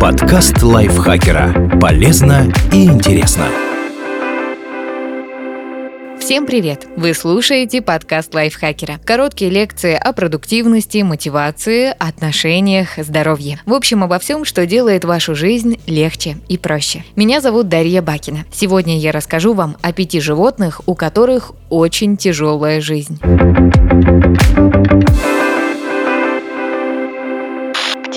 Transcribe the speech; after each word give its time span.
Подкаст 0.00 0.62
лайфхакера. 0.62 1.76
Полезно 1.80 2.52
и 2.72 2.84
интересно. 2.84 3.46
Всем 6.20 6.46
привет! 6.46 6.86
Вы 6.96 7.14
слушаете 7.14 7.82
подкаст 7.82 8.32
лайфхакера. 8.32 9.00
Короткие 9.04 9.50
лекции 9.50 9.94
о 9.94 10.12
продуктивности, 10.12 11.02
мотивации, 11.02 11.92
отношениях, 11.98 12.90
здоровье. 12.96 13.60
В 13.66 13.74
общем, 13.74 14.04
обо 14.04 14.20
всем, 14.20 14.44
что 14.44 14.66
делает 14.66 15.04
вашу 15.04 15.34
жизнь 15.34 15.80
легче 15.88 16.36
и 16.48 16.58
проще. 16.58 17.04
Меня 17.16 17.40
зовут 17.40 17.68
Дарья 17.68 18.00
Бакина. 18.00 18.44
Сегодня 18.52 18.96
я 19.00 19.10
расскажу 19.10 19.52
вам 19.52 19.76
о 19.82 19.92
пяти 19.92 20.20
животных, 20.20 20.80
у 20.86 20.94
которых 20.94 21.54
очень 21.70 22.16
тяжелая 22.16 22.80
жизнь. 22.80 23.18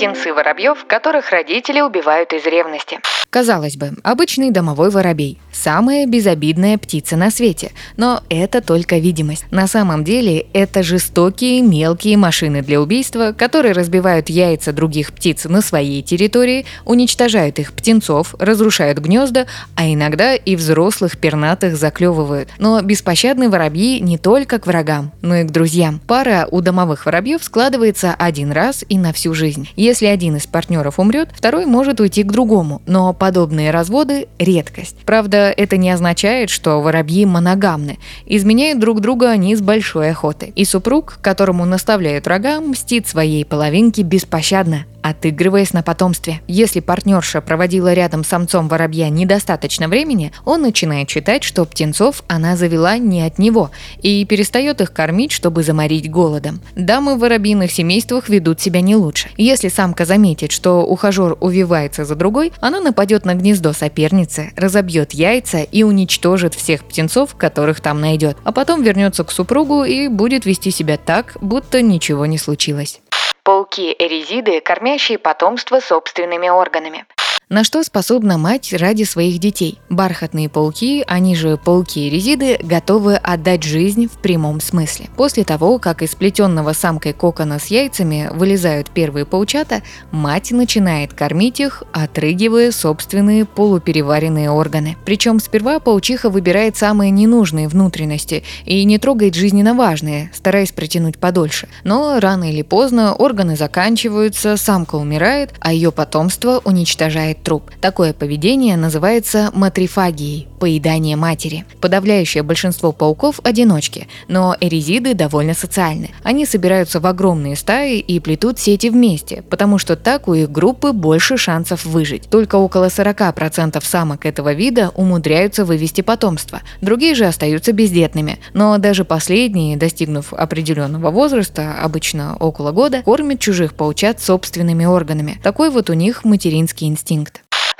Птенцы 0.02 0.34
воробьев, 0.34 0.84
которых 0.88 1.30
родители 1.30 1.80
убивают 1.80 2.32
из 2.32 2.44
ревности. 2.44 2.98
Казалось 3.30 3.76
бы, 3.76 3.92
обычный 4.02 4.50
домовой 4.50 4.90
воробей– 4.90 5.38
самая 5.52 6.06
безобидная 6.06 6.78
птица 6.78 7.16
на 7.16 7.30
свете, 7.30 7.72
но 7.96 8.22
это 8.28 8.60
только 8.60 8.98
видимость. 8.98 9.44
На 9.50 9.66
самом 9.66 10.04
деле 10.04 10.46
это 10.52 10.82
жестокие 10.82 11.62
мелкие 11.62 12.16
машины 12.16 12.62
для 12.62 12.80
убийства, 12.80 13.34
которые 13.36 13.72
разбивают 13.72 14.28
яйца 14.28 14.72
других 14.72 15.12
птиц 15.12 15.44
на 15.44 15.60
своей 15.60 16.02
территории, 16.02 16.66
уничтожают 16.84 17.58
их 17.58 17.72
птенцов, 17.72 18.34
разрушают 18.38 18.98
гнезда, 18.98 19.46
а 19.74 19.86
иногда 19.86 20.34
и 20.34 20.56
взрослых 20.56 21.18
пернатых 21.18 21.76
заклевывают. 21.76 22.48
Но 22.58 22.80
беспощадные 22.80 23.48
воробьи 23.48 24.00
не 24.00 24.18
только 24.18 24.58
к 24.58 24.66
врагам, 24.66 25.12
но 25.22 25.36
и 25.36 25.44
к 25.44 25.50
друзьям. 25.50 26.00
Пара 26.06 26.48
у 26.50 26.60
домовых 26.60 27.06
воробьев 27.06 27.42
складывается 27.42 28.14
один 28.18 28.52
раз 28.52 28.84
и 28.88 28.98
на 28.98 29.12
всю 29.12 29.34
жизнь. 29.34 29.68
Если 29.76 30.06
один 30.06 30.36
из 30.36 30.46
партнеров 30.46 30.98
умрет, 30.98 31.28
второй 31.34 31.66
может 31.66 32.00
уйти 32.00 32.22
к 32.22 32.32
другому, 32.32 32.82
но 32.86 33.12
подобные 33.12 33.70
разводы– 33.70 34.28
редкость. 34.38 34.96
Правда, 35.04 35.41
это 35.50 35.76
не 35.76 35.90
означает, 35.90 36.50
что 36.50 36.80
воробьи 36.80 37.24
моногамны. 37.26 37.98
Изменяют 38.26 38.78
друг 38.78 39.00
друга 39.00 39.30
они 39.30 39.56
с 39.56 39.60
большой 39.60 40.10
охотой. 40.10 40.52
И 40.54 40.64
супруг, 40.64 41.18
которому 41.22 41.64
наставляют 41.64 42.26
врага, 42.26 42.60
мстит 42.60 43.08
своей 43.08 43.44
половинке 43.44 44.02
беспощадно 44.02 44.86
отыгрываясь 45.02 45.72
на 45.72 45.82
потомстве. 45.82 46.40
Если 46.46 46.80
партнерша 46.80 47.40
проводила 47.40 47.92
рядом 47.92 48.24
с 48.24 48.28
самцом 48.28 48.68
воробья 48.68 49.08
недостаточно 49.10 49.88
времени, 49.88 50.32
он 50.44 50.62
начинает 50.62 51.10
считать, 51.10 51.42
что 51.42 51.64
птенцов 51.64 52.22
она 52.28 52.56
завела 52.56 52.96
не 52.96 53.22
от 53.22 53.38
него 53.38 53.70
и 54.00 54.24
перестает 54.24 54.80
их 54.80 54.92
кормить, 54.92 55.32
чтобы 55.32 55.62
заморить 55.62 56.10
голодом. 56.10 56.60
Дамы 56.76 57.16
в 57.16 57.18
воробьиных 57.18 57.70
семействах 57.70 58.28
ведут 58.28 58.60
себя 58.60 58.80
не 58.80 58.96
лучше. 58.96 59.28
Если 59.36 59.68
самка 59.68 60.04
заметит, 60.04 60.52
что 60.52 60.84
ухажер 60.84 61.36
увивается 61.40 62.04
за 62.04 62.14
другой, 62.14 62.52
она 62.60 62.80
нападет 62.80 63.24
на 63.24 63.34
гнездо 63.34 63.72
соперницы, 63.72 64.52
разобьет 64.56 65.12
яйца 65.12 65.31
и 65.60 65.82
уничтожит 65.82 66.54
всех 66.54 66.84
птенцов, 66.84 67.34
которых 67.36 67.80
там 67.80 68.00
найдет, 68.00 68.36
а 68.44 68.52
потом 68.52 68.82
вернется 68.82 69.24
к 69.24 69.30
супругу 69.30 69.84
и 69.84 70.08
будет 70.08 70.44
вести 70.44 70.70
себя 70.70 70.98
так, 70.98 71.36
будто 71.40 71.80
ничего 71.82 72.26
не 72.26 72.38
случилось. 72.38 73.00
Пауки-эрезиды, 73.44 74.60
кормящие 74.60 75.18
потомство 75.18 75.80
собственными 75.80 76.48
органами. 76.48 77.06
На 77.52 77.64
что 77.64 77.82
способна 77.82 78.38
мать 78.38 78.72
ради 78.72 79.02
своих 79.02 79.38
детей? 79.38 79.78
Бархатные 79.90 80.48
пауки, 80.48 81.04
они 81.06 81.36
же 81.36 81.58
пауки-резиды, 81.58 82.58
готовы 82.62 83.16
отдать 83.16 83.62
жизнь 83.62 84.06
в 84.06 84.12
прямом 84.12 84.58
смысле. 84.58 85.10
После 85.18 85.44
того, 85.44 85.78
как 85.78 86.00
из 86.00 86.14
плетенного 86.14 86.72
самкой 86.72 87.12
кокона 87.12 87.58
с 87.58 87.66
яйцами 87.66 88.30
вылезают 88.32 88.88
первые 88.88 89.26
паучата, 89.26 89.82
мать 90.12 90.50
начинает 90.50 91.12
кормить 91.12 91.60
их, 91.60 91.82
отрыгивая 91.92 92.72
собственные 92.72 93.44
полупереваренные 93.44 94.50
органы. 94.50 94.96
Причем 95.04 95.38
сперва 95.38 95.78
паучиха 95.78 96.30
выбирает 96.30 96.78
самые 96.78 97.10
ненужные 97.10 97.68
внутренности 97.68 98.44
и 98.64 98.82
не 98.84 98.98
трогает 98.98 99.34
жизненно 99.34 99.74
важные, 99.74 100.30
стараясь 100.32 100.72
протянуть 100.72 101.18
подольше. 101.18 101.68
Но 101.84 102.18
рано 102.18 102.50
или 102.50 102.62
поздно 102.62 103.14
органы 103.14 103.56
заканчиваются, 103.56 104.56
самка 104.56 104.94
умирает, 104.94 105.50
а 105.60 105.74
ее 105.74 105.92
потомство 105.92 106.62
уничтожает 106.64 107.41
труп. 107.42 107.70
Такое 107.80 108.12
поведение 108.12 108.76
называется 108.76 109.50
матрифагией– 109.54 110.48
поедание 110.60 111.16
матери. 111.16 111.64
Подавляющее 111.80 112.42
большинство 112.42 112.92
пауков– 112.92 113.40
одиночки, 113.44 114.08
но 114.28 114.56
эрезиды 114.60 115.14
довольно 115.14 115.54
социальны. 115.54 116.10
Они 116.22 116.46
собираются 116.46 117.00
в 117.00 117.06
огромные 117.06 117.56
стаи 117.56 117.98
и 117.98 118.20
плетут 118.20 118.58
сети 118.58 118.90
вместе, 118.90 119.42
потому 119.50 119.78
что 119.78 119.96
так 119.96 120.28
у 120.28 120.34
их 120.34 120.50
группы 120.50 120.92
больше 120.92 121.36
шансов 121.36 121.84
выжить. 121.84 122.28
Только 122.30 122.56
около 122.56 122.86
40% 122.86 123.82
самок 123.84 124.24
этого 124.24 124.52
вида 124.52 124.92
умудряются 124.94 125.64
вывести 125.64 126.00
потомство, 126.00 126.60
другие 126.80 127.14
же 127.14 127.24
остаются 127.24 127.72
бездетными. 127.72 128.38
Но 128.54 128.78
даже 128.78 129.04
последние, 129.04 129.76
достигнув 129.76 130.32
определенного 130.32 131.10
возраста, 131.10 131.74
обычно 131.82 132.36
около 132.36 132.70
года, 132.72 133.02
кормят 133.02 133.40
чужих 133.40 133.74
паучат 133.74 134.20
собственными 134.20 134.84
органами. 134.84 135.40
Такой 135.42 135.70
вот 135.70 135.90
у 135.90 135.94
них 135.94 136.24
материнский 136.24 136.86
инстинкт 136.86 137.31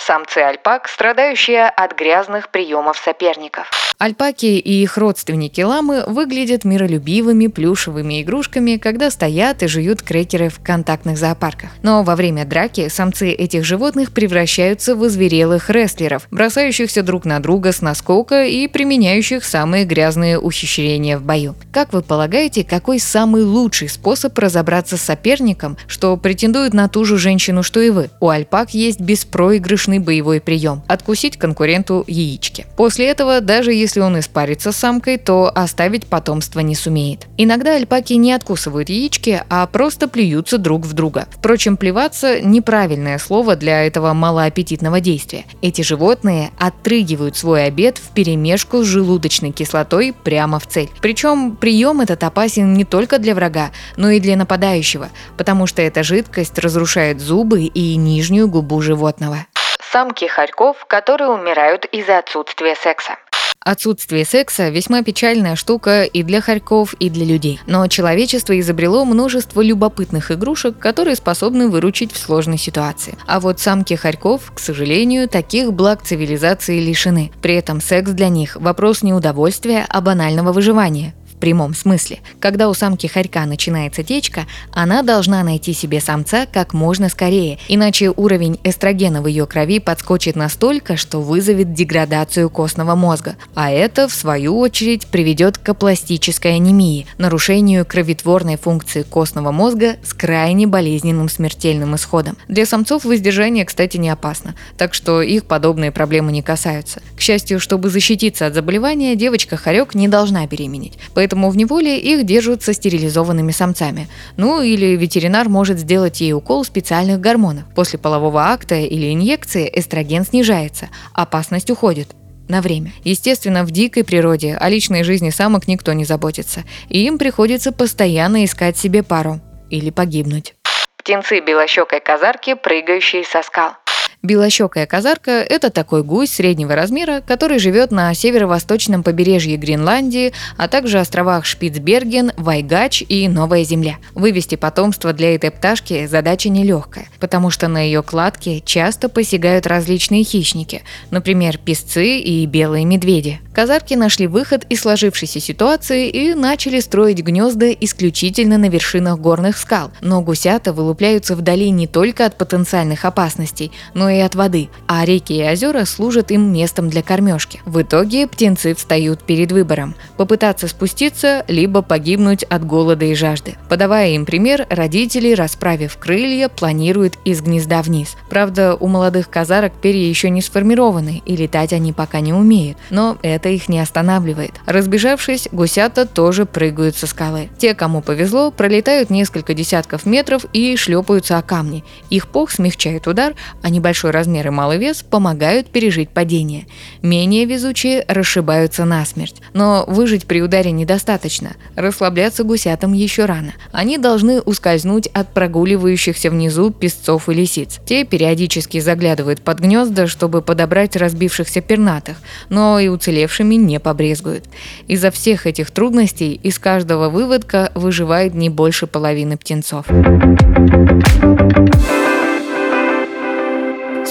самцы 0.02 0.38
альпак, 0.38 0.88
страдающие 0.88 1.68
от 1.68 1.92
грязных 1.94 2.48
приемов 2.48 2.98
соперников. 2.98 3.91
Альпаки 4.02 4.58
и 4.58 4.82
их 4.82 4.98
родственники 4.98 5.60
ламы 5.60 6.02
выглядят 6.08 6.64
миролюбивыми 6.64 7.46
плюшевыми 7.46 8.22
игрушками, 8.22 8.76
когда 8.76 9.12
стоят 9.12 9.62
и 9.62 9.68
жуют 9.68 10.02
крекеры 10.02 10.48
в 10.48 10.58
контактных 10.58 11.16
зоопарках. 11.16 11.70
Но 11.82 12.02
во 12.02 12.16
время 12.16 12.44
драки 12.44 12.88
самцы 12.88 13.30
этих 13.30 13.64
животных 13.64 14.10
превращаются 14.10 14.96
в 14.96 15.04
озверелых 15.04 15.70
рестлеров, 15.70 16.26
бросающихся 16.32 17.04
друг 17.04 17.24
на 17.24 17.38
друга 17.38 17.70
с 17.70 17.80
наскока 17.80 18.44
и 18.44 18.66
применяющих 18.66 19.44
самые 19.44 19.84
грязные 19.84 20.36
ухищрения 20.36 21.16
в 21.16 21.22
бою. 21.22 21.54
Как 21.70 21.92
вы 21.92 22.02
полагаете, 22.02 22.64
какой 22.64 22.98
самый 22.98 23.44
лучший 23.44 23.88
способ 23.88 24.36
разобраться 24.36 24.96
с 24.96 25.02
соперником, 25.02 25.76
что 25.86 26.16
претендует 26.16 26.74
на 26.74 26.88
ту 26.88 27.04
же 27.04 27.18
женщину, 27.18 27.62
что 27.62 27.80
и 27.80 27.90
вы? 27.90 28.10
У 28.18 28.30
альпак 28.30 28.74
есть 28.74 28.98
беспроигрышный 28.98 30.00
боевой 30.00 30.40
прием– 30.40 30.82
откусить 30.88 31.36
конкуренту 31.36 32.02
яички. 32.08 32.66
После 32.76 33.06
этого, 33.06 33.40
даже 33.40 33.72
если 33.72 33.91
он 34.00 34.18
испарится 34.18 34.72
с 34.72 34.76
самкой, 34.76 35.16
то 35.16 35.50
оставить 35.54 36.06
потомство 36.06 36.60
не 36.60 36.74
сумеет. 36.74 37.26
Иногда 37.36 37.74
альпаки 37.76 38.14
не 38.14 38.32
откусывают 38.32 38.88
яички, 38.88 39.42
а 39.48 39.66
просто 39.66 40.08
плюются 40.08 40.58
друг 40.58 40.82
в 40.82 40.92
друга. 40.92 41.26
Впрочем, 41.30 41.76
плеваться– 41.76 42.40
неправильное 42.42 43.18
слово 43.18 43.56
для 43.56 43.86
этого 43.86 44.12
малоаппетитного 44.12 45.00
действия. 45.00 45.44
Эти 45.60 45.82
животные 45.82 46.50
отрыгивают 46.58 47.36
свой 47.36 47.64
обед 47.64 47.98
в 47.98 48.12
перемешку 48.12 48.82
с 48.82 48.86
желудочной 48.86 49.52
кислотой 49.52 50.12
прямо 50.12 50.58
в 50.58 50.66
цель. 50.66 50.90
Причем 51.00 51.56
прием 51.56 52.00
этот 52.00 52.24
опасен 52.24 52.74
не 52.74 52.84
только 52.84 53.18
для 53.18 53.34
врага, 53.34 53.70
но 53.96 54.10
и 54.10 54.20
для 54.20 54.36
нападающего, 54.36 55.08
потому 55.36 55.66
что 55.66 55.82
эта 55.82 56.02
жидкость 56.02 56.58
разрушает 56.58 57.20
зубы 57.20 57.62
и 57.64 57.96
нижнюю 57.96 58.48
губу 58.48 58.80
животного 58.80 59.46
самки 59.92 60.26
хорьков, 60.26 60.86
которые 60.86 61.28
умирают 61.28 61.84
из-за 61.84 62.18
отсутствия 62.18 62.74
секса. 62.74 63.16
Отсутствие 63.64 64.24
секса– 64.24 64.68
весьма 64.70 65.02
печальная 65.02 65.54
штука 65.54 66.02
и 66.02 66.24
для 66.24 66.40
хорьков, 66.40 66.94
и 66.94 67.08
для 67.08 67.24
людей. 67.24 67.60
Но 67.66 67.86
человечество 67.86 68.58
изобрело 68.58 69.04
множество 69.04 69.60
любопытных 69.60 70.32
игрушек, 70.32 70.78
которые 70.78 71.14
способны 71.14 71.68
выручить 71.68 72.12
в 72.12 72.18
сложной 72.18 72.58
ситуации. 72.58 73.16
А 73.26 73.38
вот 73.38 73.60
самки 73.60 73.94
хорьков, 73.94 74.52
к 74.52 74.58
сожалению, 74.58 75.28
таких 75.28 75.72
благ 75.72 76.02
цивилизации 76.02 76.80
лишены. 76.80 77.30
При 77.40 77.54
этом 77.54 77.80
секс 77.80 78.10
для 78.10 78.28
них– 78.28 78.56
вопрос 78.60 79.02
не 79.02 79.12
удовольствия, 79.12 79.86
а 79.88 80.00
банального 80.00 80.52
выживания 80.52 81.14
прямом 81.42 81.74
смысле. 81.74 82.20
Когда 82.38 82.68
у 82.68 82.74
самки 82.74 83.08
хорька 83.08 83.46
начинается 83.46 84.04
течка, 84.04 84.46
она 84.72 85.02
должна 85.02 85.42
найти 85.42 85.72
себе 85.72 86.00
самца 86.00 86.46
как 86.46 86.72
можно 86.72 87.08
скорее, 87.08 87.58
иначе 87.66 88.12
уровень 88.14 88.60
эстрогена 88.62 89.20
в 89.22 89.26
ее 89.26 89.48
крови 89.48 89.80
подскочит 89.80 90.36
настолько, 90.36 90.96
что 90.96 91.20
вызовет 91.20 91.74
деградацию 91.74 92.48
костного 92.48 92.94
мозга, 92.94 93.34
а 93.56 93.72
это, 93.72 94.06
в 94.06 94.14
свою 94.14 94.56
очередь, 94.56 95.08
приведет 95.08 95.58
к 95.58 95.68
апластической 95.68 96.54
анемии, 96.54 97.08
нарушению 97.18 97.84
кровотворной 97.84 98.56
функции 98.56 99.02
костного 99.02 99.50
мозга 99.50 99.96
с 100.04 100.14
крайне 100.14 100.68
болезненным 100.68 101.28
смертельным 101.28 101.96
исходом. 101.96 102.36
Для 102.46 102.66
самцов 102.66 103.04
воздержание, 103.04 103.64
кстати, 103.64 103.96
не 103.96 104.10
опасно, 104.10 104.54
так 104.78 104.94
что 104.94 105.22
их 105.22 105.46
подобные 105.46 105.90
проблемы 105.90 106.30
не 106.30 106.42
касаются. 106.42 107.02
К 107.16 107.20
счастью, 107.20 107.58
чтобы 107.58 107.88
защититься 107.88 108.46
от 108.46 108.54
заболевания, 108.54 109.16
девочка-хорек 109.16 109.96
не 109.96 110.06
должна 110.06 110.46
беременеть, 110.46 110.98
поэтому 111.14 111.31
поэтому 111.32 111.48
в 111.48 111.56
неволе 111.56 111.98
их 111.98 112.24
держат 112.24 112.62
со 112.62 112.74
стерилизованными 112.74 113.52
самцами. 113.52 114.06
Ну 114.36 114.60
или 114.60 114.96
ветеринар 114.96 115.48
может 115.48 115.78
сделать 115.78 116.20
ей 116.20 116.34
укол 116.34 116.62
специальных 116.62 117.20
гормонов. 117.20 117.64
После 117.74 117.98
полового 117.98 118.50
акта 118.50 118.74
или 118.74 119.14
инъекции 119.14 119.70
эстроген 119.72 120.26
снижается, 120.26 120.90
опасность 121.14 121.70
уходит 121.70 122.08
на 122.48 122.60
время. 122.60 122.92
Естественно, 123.02 123.64
в 123.64 123.70
дикой 123.70 124.04
природе 124.04 124.58
о 124.60 124.68
личной 124.68 125.04
жизни 125.04 125.30
самок 125.30 125.68
никто 125.68 125.94
не 125.94 126.04
заботится, 126.04 126.64
и 126.90 127.06
им 127.06 127.16
приходится 127.16 127.72
постоянно 127.72 128.44
искать 128.44 128.76
себе 128.76 129.02
пару 129.02 129.40
или 129.70 129.88
погибнуть. 129.88 130.54
Птенцы 130.98 131.40
белощекой 131.40 132.00
казарки, 132.00 132.52
прыгающие 132.52 133.24
со 133.24 133.42
скал. 133.42 133.72
Белощекая 134.22 134.86
казарка– 134.86 135.30
это 135.48 135.68
такой 135.70 136.04
гусь 136.04 136.30
среднего 136.30 136.76
размера, 136.76 137.24
который 137.26 137.58
живет 137.58 137.90
на 137.90 138.14
северо-восточном 138.14 139.02
побережье 139.02 139.56
Гренландии, 139.56 140.32
а 140.56 140.68
также 140.68 141.00
островах 141.00 141.44
Шпицберген, 141.44 142.30
Вайгач 142.36 143.02
и 143.08 143.26
Новая 143.26 143.64
Земля. 143.64 143.96
Вывести 144.14 144.54
потомство 144.54 145.12
для 145.12 145.34
этой 145.34 145.50
пташки– 145.50 146.06
задача 146.08 146.50
нелегкая, 146.50 147.08
потому 147.18 147.50
что 147.50 147.66
на 147.66 147.80
ее 147.80 148.04
кладке 148.04 148.60
часто 148.60 149.08
посягают 149.08 149.66
различные 149.66 150.22
хищники, 150.22 150.82
например, 151.10 151.58
песцы 151.58 152.18
и 152.18 152.46
белые 152.46 152.84
медведи. 152.84 153.40
Казарки 153.52 153.94
нашли 153.94 154.28
выход 154.28 154.64
из 154.68 154.82
сложившейся 154.82 155.40
ситуации 155.40 156.08
и 156.08 156.34
начали 156.34 156.78
строить 156.78 157.18
гнезда 157.22 157.72
исключительно 157.72 158.56
на 158.56 158.68
вершинах 158.68 159.18
горных 159.18 159.58
скал, 159.58 159.90
но 160.00 160.22
гусята 160.22 160.72
вылупляются 160.72 161.34
вдали 161.34 161.70
не 161.70 161.88
только 161.88 162.24
от 162.24 162.38
потенциальных 162.38 163.04
опасностей, 163.04 163.72
но 163.94 164.11
и 164.11 164.11
от 164.20 164.34
воды, 164.34 164.68
а 164.86 165.04
реки 165.04 165.32
и 165.32 165.44
озера 165.44 165.84
служат 165.84 166.30
им 166.30 166.52
местом 166.52 166.88
для 166.88 167.02
кормежки. 167.02 167.60
В 167.64 167.82
итоге 167.82 168.26
птенцы 168.26 168.74
встают 168.74 169.22
перед 169.22 169.52
выбором– 169.52 169.94
попытаться 170.16 170.68
спуститься, 170.68 171.44
либо 171.48 171.82
погибнуть 171.82 172.42
от 172.44 172.64
голода 172.66 173.04
и 173.04 173.14
жажды. 173.14 173.56
Подавая 173.68 174.10
им 174.10 174.24
пример, 174.24 174.66
родители, 174.70 175.32
расправив 175.32 175.96
крылья, 175.96 176.48
планируют 176.48 177.18
из 177.24 177.40
гнезда 177.40 177.82
вниз. 177.82 178.16
Правда, 178.28 178.74
у 178.74 178.88
молодых 178.88 179.30
казарок 179.30 179.72
перья 179.72 180.08
еще 180.08 180.30
не 180.30 180.42
сформированы, 180.42 181.22
и 181.24 181.36
летать 181.36 181.72
они 181.72 181.92
пока 181.92 182.20
не 182.20 182.32
умеют, 182.32 182.76
но 182.90 183.16
это 183.22 183.48
их 183.48 183.68
не 183.68 183.78
останавливает. 183.78 184.52
Разбежавшись, 184.66 185.48
гусята 185.52 186.06
тоже 186.06 186.46
прыгают 186.46 186.96
со 186.96 187.06
скалы. 187.06 187.50
Те, 187.58 187.74
кому 187.74 188.02
повезло, 188.02 188.50
пролетают 188.50 189.10
несколько 189.10 189.54
десятков 189.54 190.06
метров 190.06 190.44
и 190.52 190.76
шлепаются 190.76 191.38
о 191.38 191.42
камни. 191.42 191.84
Их 192.10 192.28
пух 192.28 192.50
смягчает 192.50 193.06
удар, 193.06 193.34
а 193.62 193.70
небольшой 193.70 194.01
размер 194.10 194.48
и 194.48 194.50
малый 194.50 194.78
вес 194.78 195.02
помогают 195.02 195.68
пережить 195.68 196.10
падение. 196.10 196.66
Менее 197.02 197.44
везучие 197.44 198.04
расшибаются 198.08 198.84
насмерть. 198.84 199.36
Но 199.52 199.84
выжить 199.86 200.26
при 200.26 200.42
ударе 200.42 200.72
недостаточно. 200.72 201.52
Расслабляться 201.76 202.44
гусятам 202.44 202.92
еще 202.92 203.26
рано. 203.26 203.52
Они 203.70 203.98
должны 203.98 204.40
ускользнуть 204.40 205.06
от 205.08 205.32
прогуливающихся 205.32 206.30
внизу 206.30 206.70
песцов 206.70 207.28
и 207.28 207.34
лисиц. 207.34 207.80
Те 207.84 208.04
периодически 208.04 208.80
заглядывают 208.80 209.42
под 209.42 209.60
гнезда, 209.60 210.06
чтобы 210.06 210.42
подобрать 210.42 210.96
разбившихся 210.96 211.60
пернатых, 211.60 212.16
но 212.48 212.78
и 212.78 212.88
уцелевшими 212.88 213.54
не 213.54 213.78
побрезгуют. 213.78 214.44
Из-за 214.86 215.10
всех 215.10 215.46
этих 215.46 215.70
трудностей 215.70 216.34
из 216.42 216.58
каждого 216.58 217.08
выводка 217.08 217.70
выживает 217.74 218.34
не 218.34 218.48
больше 218.48 218.86
половины 218.86 219.36
птенцов. 219.36 219.86